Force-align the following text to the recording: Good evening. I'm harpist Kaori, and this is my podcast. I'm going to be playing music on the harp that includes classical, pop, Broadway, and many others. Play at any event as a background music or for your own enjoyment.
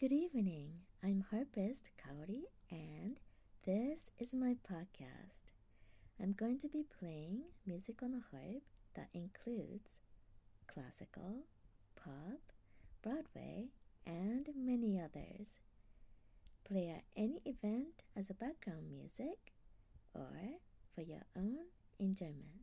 Good 0.00 0.12
evening. 0.12 0.70
I'm 1.04 1.26
harpist 1.30 1.90
Kaori, 2.00 2.44
and 2.70 3.20
this 3.66 4.10
is 4.18 4.32
my 4.32 4.56
podcast. 4.66 5.52
I'm 6.18 6.32
going 6.32 6.58
to 6.60 6.68
be 6.68 6.84
playing 6.98 7.42
music 7.66 8.02
on 8.02 8.12
the 8.12 8.22
harp 8.30 8.62
that 8.94 9.10
includes 9.12 9.98
classical, 10.66 11.44
pop, 12.02 12.40
Broadway, 13.02 13.66
and 14.06 14.48
many 14.56 14.98
others. 14.98 15.60
Play 16.64 16.88
at 16.88 17.04
any 17.14 17.42
event 17.44 18.02
as 18.16 18.30
a 18.30 18.34
background 18.34 18.88
music 18.88 19.52
or 20.14 20.32
for 20.94 21.02
your 21.02 21.26
own 21.36 21.66
enjoyment. 21.98 22.59